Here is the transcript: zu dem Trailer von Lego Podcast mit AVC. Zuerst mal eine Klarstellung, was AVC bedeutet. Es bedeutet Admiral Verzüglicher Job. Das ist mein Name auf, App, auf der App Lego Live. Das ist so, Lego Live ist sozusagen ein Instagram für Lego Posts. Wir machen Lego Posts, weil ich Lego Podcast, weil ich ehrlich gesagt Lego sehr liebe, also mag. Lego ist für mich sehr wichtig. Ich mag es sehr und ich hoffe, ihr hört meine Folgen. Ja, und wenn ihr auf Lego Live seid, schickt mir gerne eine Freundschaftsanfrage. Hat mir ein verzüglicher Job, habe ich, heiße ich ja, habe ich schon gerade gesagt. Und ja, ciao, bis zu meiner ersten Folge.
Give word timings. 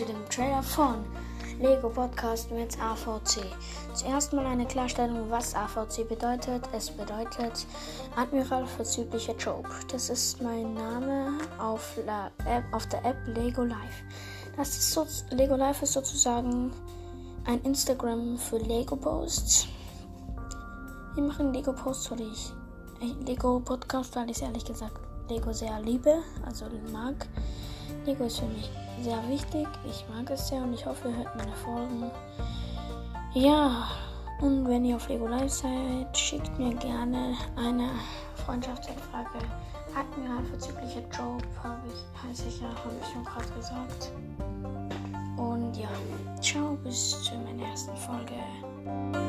zu 0.00 0.06
dem 0.06 0.28
Trailer 0.30 0.62
von 0.62 1.04
Lego 1.60 1.90
Podcast 1.90 2.50
mit 2.50 2.74
AVC. 2.80 3.44
Zuerst 3.92 4.32
mal 4.32 4.46
eine 4.46 4.64
Klarstellung, 4.64 5.28
was 5.28 5.54
AVC 5.54 6.08
bedeutet. 6.08 6.62
Es 6.72 6.88
bedeutet 6.88 7.66
Admiral 8.16 8.66
Verzüglicher 8.66 9.36
Job. 9.36 9.68
Das 9.92 10.08
ist 10.08 10.40
mein 10.40 10.72
Name 10.72 11.32
auf, 11.58 11.98
App, 12.46 12.64
auf 12.72 12.86
der 12.86 13.04
App 13.04 13.18
Lego 13.26 13.62
Live. 13.62 14.02
Das 14.56 14.70
ist 14.70 14.90
so, 14.90 15.06
Lego 15.36 15.54
Live 15.56 15.82
ist 15.82 15.92
sozusagen 15.92 16.72
ein 17.44 17.60
Instagram 17.60 18.38
für 18.38 18.56
Lego 18.56 18.96
Posts. 18.96 19.66
Wir 21.14 21.24
machen 21.24 21.52
Lego 21.52 21.74
Posts, 21.74 22.12
weil 22.12 22.22
ich 22.22 22.54
Lego 23.26 23.60
Podcast, 23.60 24.16
weil 24.16 24.30
ich 24.30 24.40
ehrlich 24.40 24.64
gesagt 24.64 24.98
Lego 25.28 25.52
sehr 25.52 25.78
liebe, 25.82 26.22
also 26.46 26.64
mag. 26.90 27.28
Lego 28.06 28.24
ist 28.24 28.38
für 28.38 28.46
mich 28.46 28.70
sehr 29.02 29.28
wichtig. 29.28 29.66
Ich 29.88 30.04
mag 30.14 30.30
es 30.30 30.48
sehr 30.48 30.62
und 30.62 30.74
ich 30.74 30.84
hoffe, 30.86 31.08
ihr 31.08 31.16
hört 31.16 31.36
meine 31.36 31.52
Folgen. 31.52 32.10
Ja, 33.34 33.88
und 34.40 34.66
wenn 34.68 34.84
ihr 34.84 34.96
auf 34.96 35.08
Lego 35.08 35.26
Live 35.26 35.50
seid, 35.50 36.16
schickt 36.16 36.58
mir 36.58 36.74
gerne 36.74 37.36
eine 37.56 37.90
Freundschaftsanfrage. 38.44 39.38
Hat 39.94 40.16
mir 40.16 40.30
ein 40.30 40.46
verzüglicher 40.46 41.02
Job, 41.12 41.42
habe 41.62 41.80
ich, 41.88 42.28
heiße 42.28 42.48
ich 42.48 42.60
ja, 42.60 42.68
habe 42.68 42.94
ich 43.00 43.12
schon 43.12 43.24
gerade 43.24 43.48
gesagt. 43.56 44.12
Und 45.36 45.76
ja, 45.76 45.88
ciao, 46.40 46.76
bis 46.84 47.22
zu 47.22 47.34
meiner 47.36 47.68
ersten 47.68 47.96
Folge. 47.96 49.19